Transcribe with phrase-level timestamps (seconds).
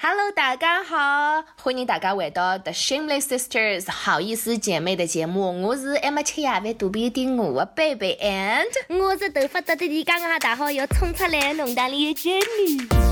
[0.00, 5.60] Hello，大家好，欢迎大家回到 The Shameless Sisters 好意思姐妹的节目。
[5.60, 13.07] 我是还没吃夜饭肚皮的我的贝贝 and 我是头发掉的你刚刚大好要冲出来弄堂里的 Jenny。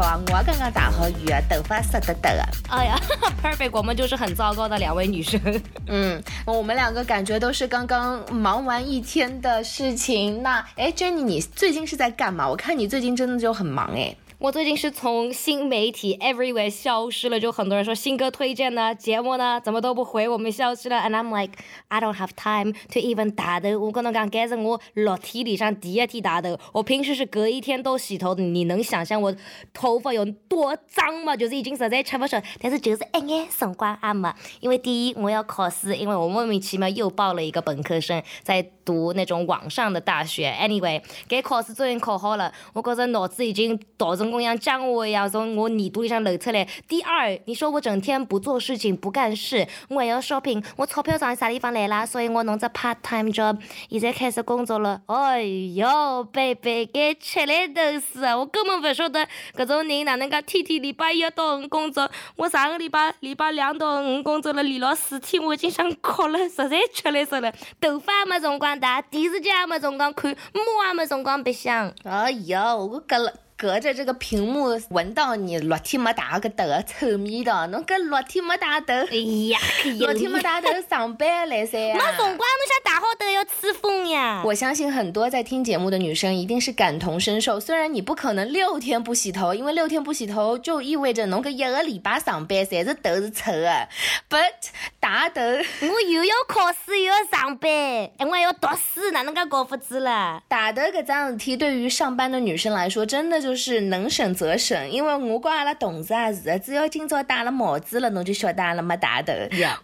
[0.00, 2.44] 我刚刚打好雨啊，头发湿哒哒啊。
[2.70, 3.00] 哎呀，
[3.42, 5.40] perfect，我们就是很糟糕的两位女生。
[5.86, 10.42] 嗯，我们两个感觉都是刚刚忙完一天的事情。
[10.42, 12.48] 那哎，Jenny，你最近是在干嘛？
[12.48, 14.14] 我看你最近真的就很忙哎。
[14.44, 20.98] 我最近是从新媒体 everywhere 消失了，就很多人说新歌推荐呢，节目呢怎么都不回，我们消失了。
[20.98, 21.54] And I'm like
[21.88, 23.78] I don't have time to even 打头。
[23.78, 26.58] 我跟侬讲，该是我落天里上第一天打头。
[26.74, 29.34] 我平时是隔一天都洗头的，你能想象我
[29.72, 31.34] 头发有多脏吗？
[31.34, 34.30] 就是已经实在吃不消，但是就是一眼辰光也没。
[34.60, 40.54] 因为第一我要考试，因为我莫名其妙又报了一个本科生，在读那种网上的大学。
[40.60, 44.34] Anyway，该考试终于考好了，我觉着脑子已经导成。
[44.34, 46.66] 像浆糊一样从我耳朵里向漏出来。
[46.88, 52.04] 第二，你说我整天不做事情不干事，我还要 shopping，我钞票从啥地方来啦？
[52.04, 53.56] 所以我弄只 part time job，
[53.88, 55.00] 现在开始工作了。
[55.06, 55.42] 哎
[55.74, 58.36] 哟，贝贝该吃力都是啊！
[58.36, 59.24] 我根本不晓得
[59.56, 62.10] 搿种人哪能介天天礼拜一到五工作。
[62.36, 67.52] 我上个礼拜礼拜两到五工作了，连牢四天，我已经想哭了，实在吃力死了。
[67.80, 71.92] 头发也没辰光打，电视剧也没辰光看，猫也没辰光白相。
[72.04, 73.32] 哎呀，我搿了。
[73.56, 79.16] 隔着这个屏幕闻到你六天没打个头的臭味道，侬搿六天没打头，哎
[79.48, 79.58] 呀，
[79.96, 84.42] 六天没打头上班来噻 没辰光，侬想打好头要吹风呀？
[84.44, 87.60] 我相信很多在听节目的女生一定是感同身受。
[87.60, 93.88] 虽然你不可能六天不洗头，因为六天不洗头就意味着侬搿一个礼拜上班侪是头是臭的。
[94.28, 94.50] But
[94.98, 100.42] 打头，我又要考试又要上班，哎，我还要读书，哪能介搞法子了？
[100.48, 103.43] 打头搿桩事体对于上班的女生来说，真的。
[103.44, 109.34] 就是能省则省，因为我跟阿拉同事也是，只要今朝戴了帽子了，侬就晓得阿拉没戴头。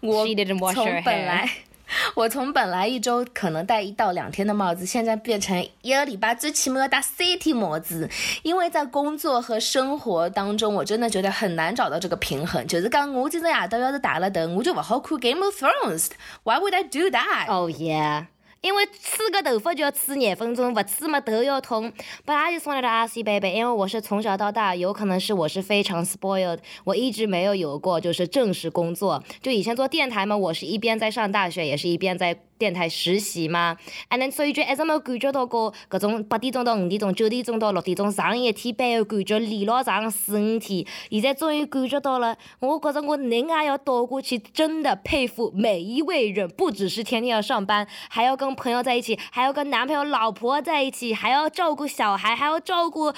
[0.00, 1.46] 我从本来，
[2.16, 8.08] 我从本来一周可能戴一到两天的帽子，现在变成一个礼拜最起码要戴三天帽子，
[8.42, 12.66] 因为在工作和生活当中，我真的觉得很难找到这个平衡。
[12.66, 16.06] 就是讲我今朝夜到要是戴了头，我就不好看 Game of Thrones。
[16.44, 17.48] Why would I do that?
[17.48, 18.24] Oh yeah.
[18.60, 21.92] 因为吹个头发就要吹廿分钟，不吹嘛头要痛。
[22.24, 29.22] 本来就送来的阿西贝贝，因为我是从小到大，有可能是我是非常 spoiled，我一直没有有过就是正式工作。
[29.40, 32.40] 就以前做电台嘛，我是一边在上大学，也是一边在。
[32.60, 33.74] 电台实习嘛，
[34.08, 40.84] 啊，那所以就一直没感觉到过搿种八点钟到五点钟、九点钟到六点钟上一天班的感觉，连牢上四五天。
[41.10, 53.10] 现在终于感觉到了，我觉着我人也要倒过去，真的佩服每一位人，不只是天天要上班，还要跟朋友在一起，还要跟男朋友、老婆在一起，还要照顾小孩，还要照顾。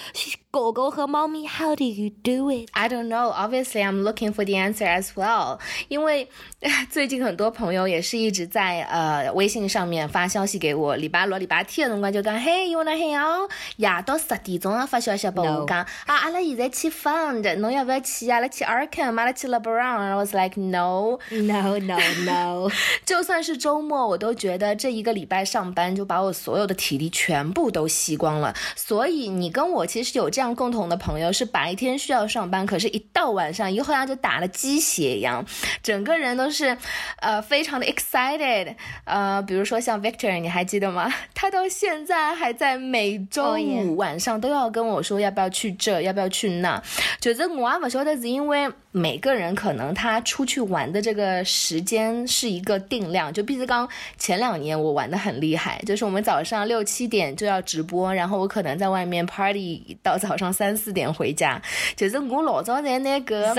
[0.53, 2.69] 狗狗和猫咪，How do you do it?
[2.73, 3.33] I don't know.
[3.33, 5.59] Obviously, I'm looking for the answer as well.
[5.89, 6.29] 因为
[6.93, 13.51] 最近很多朋友也是一直在呃微信上面发消息给我，礼拜六、礼拜天的辰光就讲，嘿，you wanna hang out？
[13.77, 18.31] 夜到十点钟啊发消息拨我讲，啊，阿拉现在去 Fund，侬要不要去？
[18.31, 19.99] 阿拉去 Arkham，阿拉去 LeBron。
[19.99, 22.71] I was like, no, no, no, no.
[23.05, 28.55] 就算是周末，我都觉得这一个礼拜上班就把我所有的体力全部都吸光了。
[28.77, 30.53] 所以你跟我其实有这样。
[30.63, 35.45] 共同的朋友是白天需要上班，可是，一到晚上，一好像就打了鸡血一样，
[35.83, 36.77] 整个人都是，
[37.21, 38.77] 呃，非常的 excited。
[39.05, 41.13] 呃，比如说像 Victor，你还记得吗？
[41.35, 46.83] 他到现在还在每周五晚上都要跟我说要不要去这，要不要去那。
[47.21, 53.33] 就是我也不晓得是因为每个人可能他出去玩的这个时间是一个定量。
[53.33, 53.89] 就毕志刚
[54.19, 60.37] 前两年我玩的很厉害，就是我们早上六七点就要直播，然后我可能在外面 party 到早。
[60.43, 61.63] 上三四点回家，
[61.95, 63.55] 就是我老早在那个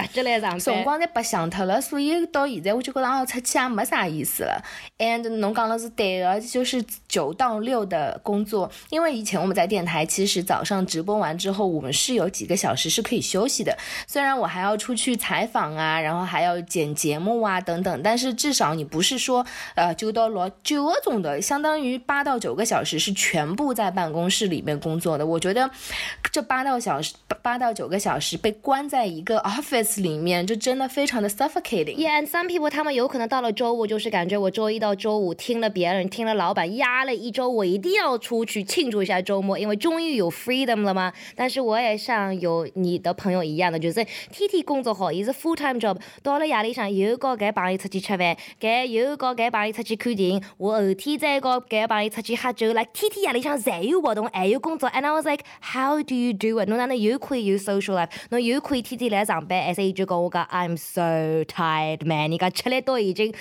[0.60, 4.62] 辰光在白相脱了，所以到现在我就觉得啊，出去也没啥意思了。
[4.98, 13.78] And 侬讲的是对的，就是九到六的工作，因为以前我们在电台，其实早上直播完之后，我们是有几个小时是可以休息的。
[14.06, 25.24] 虽然我还要出去采访啊，然后还要剪节目啊等等，但是至少你不是说呃九到六九种的，相当于八到九个小时是全部在办公室里面工作的。
[25.26, 25.70] 我觉得
[26.32, 26.64] 这八。
[26.64, 31.98] 到小时，八到九个小时被关在一个 office 里面，就真的非常的 suffocating。
[31.98, 41.12] Yeah, some people 他们有可能到了周五，就是感觉我周一到周五听了别人，听了老板压了一周，我一定要出去庆祝一下周末，因为终于有 freedom 了吗？
[41.36, 43.96] 但是我也像有你的朋友一样的，就是
[44.32, 54.90] 天天工作好，伊是 full time job，到了夜里向又和搿朋友出去吃饭，搿又和搿朋友出去看电影，我后天再和搿朋友出去喝酒，来天天夜里向侪有活动，还有工作。
[54.90, 56.68] And I was like, how do you do it？
[56.68, 58.10] 侬哪能又可以有 social life？
[58.30, 62.32] 侬又可以天天来上班，而且伊就跟我讲，I'm so tired, man。
[62.32, 63.34] 你讲吃力都已经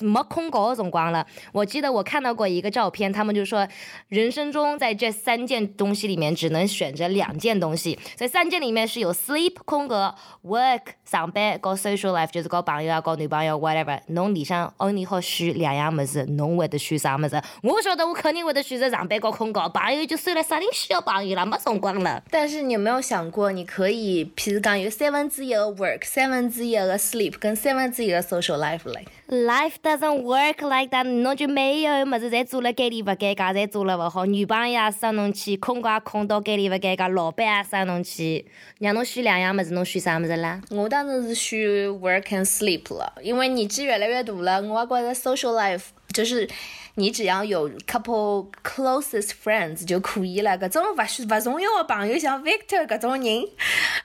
[0.00, 1.26] 没空搞的辰光了。
[1.52, 3.66] 我记得我看到过一个照片，他们就说，
[4.08, 10.80] 人生中在这三件东西里面只能选择两件东西，所以三件里面是有 sleep 空格，work
[11.20, 14.00] 上班，搞 social life 就是搞朋友啊，搞女朋友 whatever。
[14.06, 17.38] 侬里向 only 好选两样物事，侬会得选啥物事？
[17.62, 21.44] 我晓得我肯定会得选择上班搞困觉，朋友就算了，啥人需要朋友了？
[21.44, 22.22] 没辰光了。
[22.30, 29.04] 但是你有没有想过，你可以，譬如讲有三分之一的 work，三分之一的 sleep，跟三分之一的 social life 嘞？
[29.30, 38.44] Life doesn't work like that，侬就没有物事侪做了该里勿该家，侪做了勿好，女朋友也生侬气，空觉也空到该里勿该家，老板也生侬气，
[38.80, 40.60] 让侬选两样物事，侬选啥物事啦？
[40.70, 41.60] 我当然是选
[42.00, 46.48] work and sleep 了，因为年纪越来越大了，我也觉得 social life 就是
[46.96, 50.58] 你只要有 couple closest friends 就可以了。
[50.58, 53.44] 搿种勿需勿重要的朋友，像 Victor 搿种人，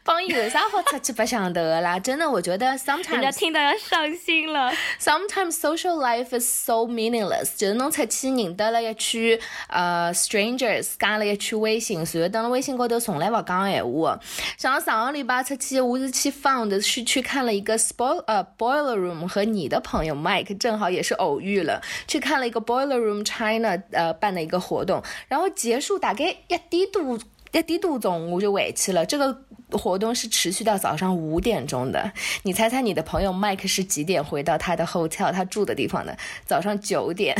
[0.05, 1.99] 帮伊有啥好出去白相头的啦？
[1.99, 4.71] 真的，我觉得人家 sometimes 听到要伤心了。
[4.99, 14.19] sometimes social life is so meaningless，就是侬出去认得了一圈呃 strangers，加了一圈微信，然后登了微信高头从来勿讲闲话。
[14.59, 27.17] 像上个礼拜出去，我是去 found 是去看了一个 spoil 呃 boiler room，和你的朋友 Mike 正好也是偶遇了，去看了一个 boiler room China 呃办的一个活动，然后结束大概一点多。
[27.51, 29.05] 一点多钟我就回去了。
[29.05, 29.33] 这个
[29.71, 32.11] 活动是持续到早上五点钟的。
[32.43, 36.17] 你猜猜你的朋友 Mike 是几点回到他的 hotel 他住的地方的？
[36.45, 37.35] 早上九点。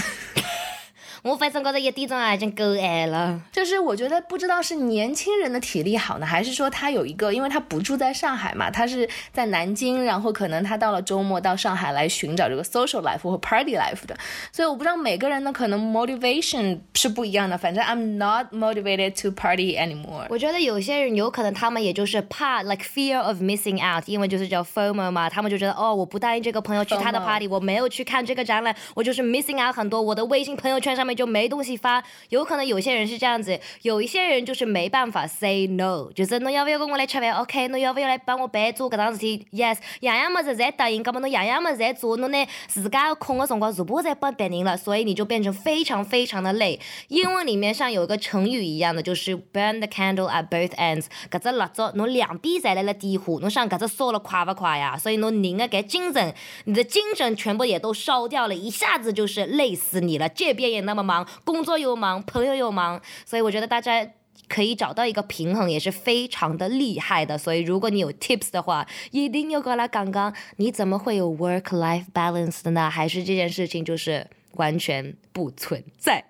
[1.24, 3.42] 我反正觉得一点钟也已经够晚了。
[3.52, 14.16] 就是我觉得不知道是年轻人的体力好呢，还是说他有一个，因为他不住在上海嘛，他是在南京，然后可能他到了周末到上海来寻找这个 social life 和 party life 的，
[14.52, 17.56] 所以我不知道每个人的可能 motivation 是不一样的。
[17.56, 20.26] 反正 I'm not motivated to party anymore。
[20.30, 32.04] 我觉得有些人有可能他们也就是怕 like fear of missing out，因为就是叫 FOMO 嘛，他们就觉得哦，我不答应这个朋友去他的 party，我没有去看这个展览，我就是 missing out 很多，我的微信朋友圈上面就没东西发。
[32.30, 46.80] 有可能有些人是这样子，有一些人就是没办法 say no，就是侬要不要跟我来吃饭？OK，侬要不要来帮我办做搿桩事体？Yes，样样么子侪答应，搿么侬样样么子侪做，侬拿自家空的辰光全部侪拨别人了，所以你就变成非常非常的累。
[47.08, 51.06] 英文里面像有一个成语一样的，就是 burn the candle at both ends。
[51.30, 54.98] 搿只蜡烛侬两边侪辣辣点火，侬想搿只烧了快勿快呀？
[54.98, 56.34] 所以侬人的搿精神，
[56.66, 60.30] 你的精神全部也都烧掉了，一下子就是累死你了。
[60.30, 64.12] 这边也那么忙，工作又忙，朋友又忙，所以我觉得大家。
[64.48, 67.36] 可以找到一个平衡，也是非常的厉害的。
[67.36, 72.88] 所以，如果你有 tips 的话，一定要跟他讲讲，你怎么会有 work life balance 的呢？
[72.88, 76.24] 还是这件事情就是完全不存在？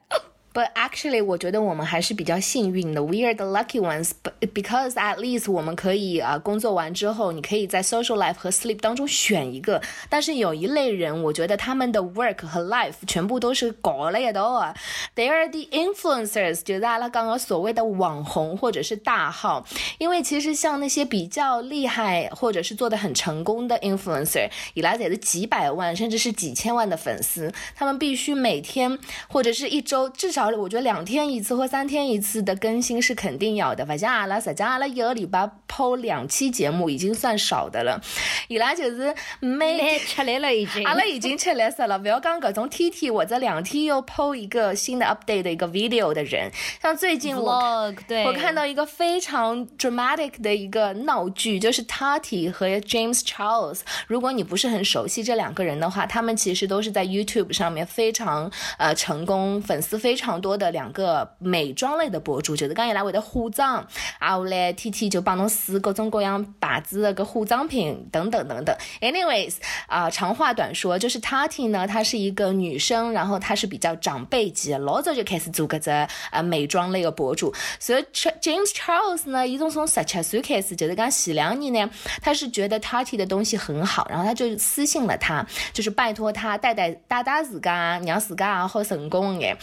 [0.55, 4.11] But actually，我觉得我们还是比较幸运的，We are the lucky ones.
[4.23, 9.81] But because at least 我们可以啊、工作完之后，你可以在 social life 和 sleep 当中选一个。
[10.07, 14.73] 但是有一类人，我觉得他们的 work 和 life 全部都是搞了一道啊。
[15.13, 19.65] They are the influencers，就是阿拉刚刚所谓的网红或者是大号。
[19.97, 28.97] 因为其实像那些比较厉害或者是做的很成功的 influencer，伊拉也是几百万甚至是几千万的粉丝，他们必须每天
[29.27, 33.85] 或者是一周至少我觉得两天一次或三天一次的更新是肯定要的。
[33.85, 38.01] 勿像阿拉，实际上阿拉一个礼拜抛两期节目已经算少的了。
[38.47, 40.83] 伊拉就是每蛮吃力了已经。
[40.85, 46.51] 阿拉已经吃力死了，不要讲搿种天天或者两天又 PO 一个新的 update 的一个 video 的人。
[46.81, 53.81] 像最近我对，我看到一个非常 dramatic 的一个闹剧，就是 Tati 和 James Charles。
[54.07, 63.87] 如果你不是很熟悉这两个人的话，他们其实都是在 YouTube 上面非常呃成功、粉丝非常多的两个美妆类的博主，就是讲伊拉会得化妆，
[64.19, 68.75] 啊，后来天天就帮侬试各种各样牌子的个化妆品等等等等。
[69.01, 69.55] Anyways，
[69.87, 75.89] 啊、长话短说，就是 Tati 呢，她是一个女生，然后她是比较长辈级，老早就开始做搿只
[76.31, 77.53] 呃美妆类的博主。
[77.79, 81.89] 所以 James Charles 呢，伊从从十七岁开始，就是讲前两年呢，
[82.21, 89.57] 他是觉得 Tati 的东西很好，然后他就私信了他，就是拜托他带带带带自家，让自家也好成功眼。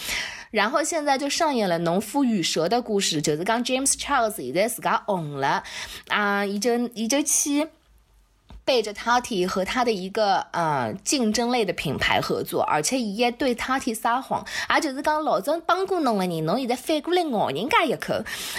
[0.52, 5.64] 然后现在就上演了农夫与蛇的故事，就是讲 James Charles 现在自家红了
[6.06, 7.66] 啊，伊就伊就去。
[8.64, 18.14] 背着 Tati 和他的一个呃竞争类的品牌合作，而且伊也对 Tati 撒谎，也就是讲老早帮过侬的人，侬现在反过来咬人家一口。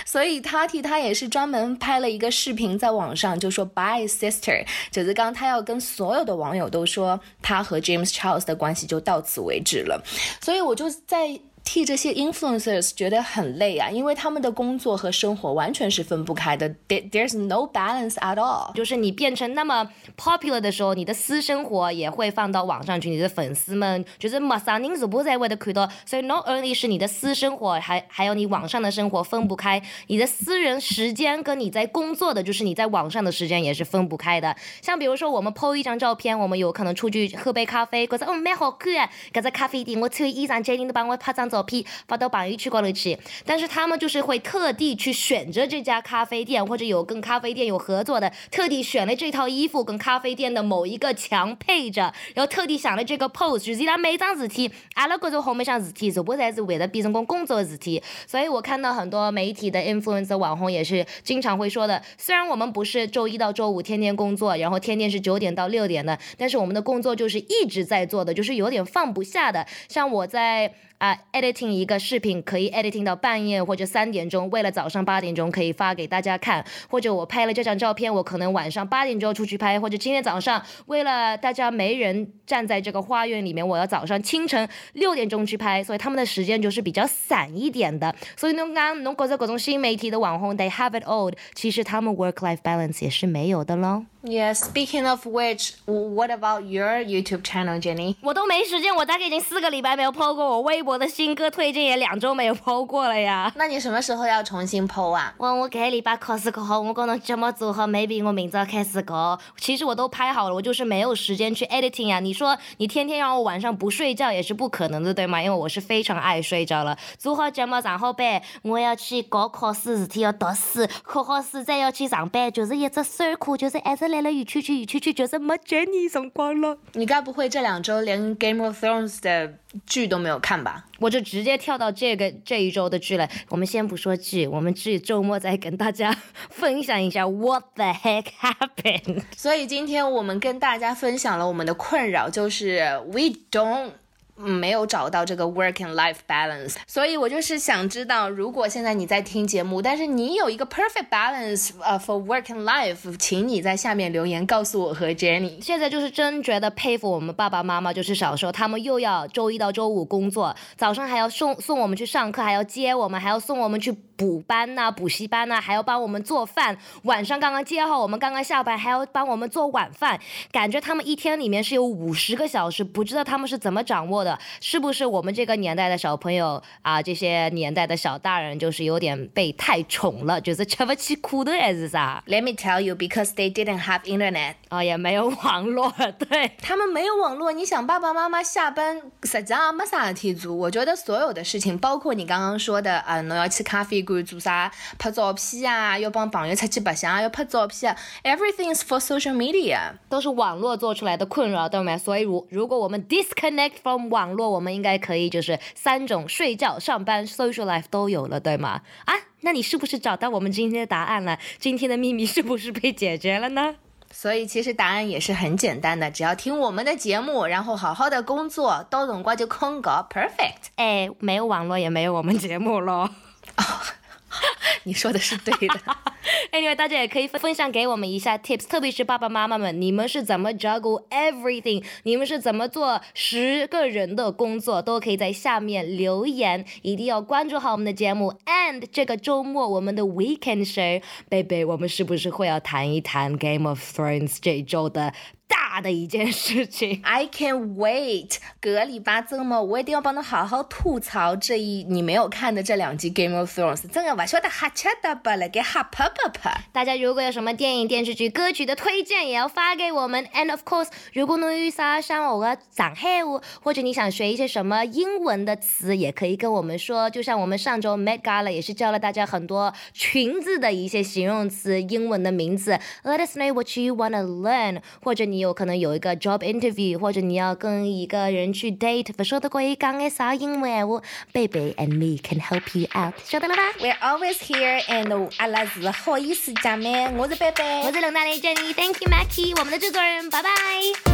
[0.05, 10.03] 所以 Tati 他也是专门拍了一个视频在网上，就说 Bye sister，就是刚他要跟所有的网友都说他和 James Charles 的关系就到此为止了。
[10.41, 11.39] 所以我就在。
[11.65, 16.69] 替这些 influencers 觉得很累啊，因为他们的工作和生活完全是分不开的。
[16.87, 18.73] There there's no balance at all。
[18.73, 25.89] 就是你变成那么 popular 的时候，你的私生活也会放到网上去，你的粉丝们就是没啥人是不在为的看到。
[26.05, 34.53] 所以 not only 是你的私生活，还还有你网上的生活分不开，你的私人时间跟你在工作的，就是你在网上的时间也是分不开的。
[34.81, 41.49] 像比如说我们 po 一张照片，我们有可能出去喝杯咖啡，觉得哦蛮好看，搿只咖啡店我穿衣裳，杰林都帮我拍张。
[41.53, 58.01] 照片发到朋友圈高头去，但是他们就是会特地去选择这家咖啡店，或者有跟咖啡店有合作的，特地选了这套衣服跟咖啡店的某一个墙配着，然后特地想了这个 pose，就是他每桩事体，阿拉觉着后面想事体，全部才是为了变成功工作的事体。
[58.25, 69.67] 所以我看到很多媒体的 influencer 网红也是经常会说的，虽然我们不是周一到周五天天工作，然后天天是九点到六点的，但是我们的工作就是一直在做的，就是有点放不下的。
[69.87, 70.73] 像我在。
[70.97, 76.63] 啊，editing 一个视频可以 editing 到半夜或者三点钟，为了早上八点钟可以发给大家看。
[76.89, 88.15] 或者我拍了这张照片，我可能晚上八点钟出去拍，或者今天早上为了大家没人站在这个花园里面，我要早上清晨六点钟去拍，所以他们的时间就是比较散一点的。
[88.37, 94.05] 所以侬刚侬觉得各种新媒体的网红 they have it all，其实他们 work life balance 也是没有的喽。
[94.25, 98.15] Yeah, speaking of which, what about your YouTube channel, Jenny?
[98.21, 103.51] 我都没时间，我大概已经四个礼拜没有 PO 过我微博的新歌推荐，也两周没有 PO 过了呀。
[103.55, 105.33] 那你什么时候要重新 PO 啊？
[105.37, 109.37] 我我这礼拜考试考好，我可能节目做好，maybe 我明早开始搞。
[109.57, 112.19] 其实我都拍好了，我就是没有时间去 editing 呀。
[112.19, 115.41] 你说你天天让我晚上不睡觉也是不可能的，对吗？
[115.41, 116.97] 因为我是非常爱睡觉了。
[117.17, 124.03] 做好节目上好班，我要去搞考试，事体要读书，考好试再要去上班，就是一只辛苦，就是一直。
[124.13, 126.77] 来了，一去去一去去，就是没见你辰光了。
[126.91, 129.53] 你该不会这两周连《Game of Thrones》的
[129.85, 130.85] 剧都没有看吧？
[130.99, 133.27] 我就直接跳到这个这一周的剧了。
[133.49, 136.15] 我们先不说剧，我们剧周末再跟大家
[136.49, 139.23] 分享一下 What the heck happened。
[139.35, 143.91] 所以今天我们跟大家分享了我们的困扰，就是 We don't。
[144.35, 155.61] 没有找到这个 work and life balance，所以我就是想知道，如果现在你在听节目，但是你有一个 perfect balance 呃 for work and life，请你在下面留言告诉我和 Jenny。
[155.61, 166.75] 现在就是真觉得佩服我们爸爸妈妈，就是小时候他们又要周一到周五工作，早上还要送送我们去上课，还要接我们，还要送我们去补班呐、补习班呐，还要帮我们做饭。
[167.03, 170.19] 晚上刚刚接好我们刚刚下班，还要帮我们做晚饭。
[170.51, 174.22] 感觉他们一天里面是有五十个小时，不知道他们是怎么掌握。
[174.23, 177.01] 的是不是我们这个年代的小朋友啊？
[177.01, 187.51] 这些年代的小大人就是有点被太宠了，就是吃不起苦的还是啥？Let me tell you, because they didn't have internet，啊，也没有网络，对他们没有网络。
[187.51, 190.53] 你想，爸爸妈妈下班实际上没啥事体做。
[190.53, 194.71] 我觉得所有的事情，包括你刚刚说的啊，侬要去咖啡馆做啥？
[194.97, 201.97] 拍照片啊，要帮朋友出去白相，要拍照片啊，everything is for social media，都是网络做出来的困扰，对吗？
[201.97, 208.81] 所以如如果我们 disconnect from 网络，我们应该可以就是三种睡觉、上班、social life 都有了，对吗？
[209.05, 211.39] 啊，那你是不是找到我们今天的答案了？
[211.57, 213.75] 今天的秘密是不是被解决了呢？
[214.11, 220.69] 所以其实答案也是很简单的，只要听我们的节目，然后好好的工作，到辰光就空格 perfect。
[220.75, 223.09] 哎，没有网络也没有我们节目喽。
[224.85, 225.79] 你说的是对的。
[226.51, 231.83] Anyway，大家也可以分享给我们一下 tips，特别是爸爸妈妈们，你们是怎么 juggle everything？
[232.03, 234.81] 你们是怎么做十个人的工作？
[234.81, 238.33] 都可以在下面留言，一定要关注好我们的节目。
[238.45, 245.13] And 这个周末我们的 weekend show，baby，我们是不是会要谈一谈 Game of Thrones 这周的？
[245.47, 248.37] 大的一件事情， I can't wait。
[248.61, 256.61] 格里巴周末，我一定要帮他好好吐槽这一你没有看的这两集《Game of Thrones》，真的不晓得哈吃的不了，给哈啪啪啪。
[256.71, 260.25] 大家如果有什么电影、电视剧、歌曲的推荐，也要发给我们。
[260.27, 267.09] And of course，如果侬有啥想我的上海话，或者你想学一些什么英文的词，也可以跟我们说。
[267.09, 272.79] 就像我们上周 Met Gala 也是教了大家很多裙子的一些形容词、英文的名字。
[273.03, 275.63] Let us know what you wanna learn，或者你有可。
[275.63, 289.09] 能有一个 job interview，或者你要跟一个人去 date，不晓得可以讲嘅啥英文我 baby and me can help you out，晓得了吧？We're always here and 阿拉是好意思姐妹，我是贝贝，我是冷大雷珍妮，Thank you
[289.09, 291.12] Mackie，我们的制作人，拜拜。